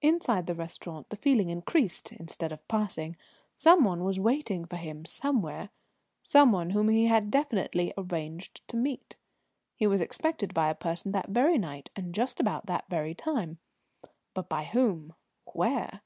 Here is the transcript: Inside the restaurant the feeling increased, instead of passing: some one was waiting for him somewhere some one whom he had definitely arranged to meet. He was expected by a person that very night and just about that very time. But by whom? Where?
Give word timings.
Inside 0.00 0.46
the 0.46 0.54
restaurant 0.54 1.08
the 1.10 1.16
feeling 1.16 1.50
increased, 1.50 2.12
instead 2.12 2.52
of 2.52 2.68
passing: 2.68 3.16
some 3.56 3.82
one 3.82 4.04
was 4.04 4.20
waiting 4.20 4.64
for 4.64 4.76
him 4.76 5.04
somewhere 5.04 5.70
some 6.22 6.52
one 6.52 6.70
whom 6.70 6.88
he 6.88 7.06
had 7.06 7.32
definitely 7.32 7.92
arranged 7.98 8.60
to 8.68 8.76
meet. 8.76 9.16
He 9.74 9.88
was 9.88 10.00
expected 10.00 10.54
by 10.54 10.68
a 10.70 10.76
person 10.76 11.10
that 11.10 11.30
very 11.30 11.58
night 11.58 11.90
and 11.96 12.14
just 12.14 12.38
about 12.38 12.66
that 12.66 12.86
very 12.88 13.12
time. 13.16 13.58
But 14.34 14.48
by 14.48 14.66
whom? 14.66 15.14
Where? 15.46 16.02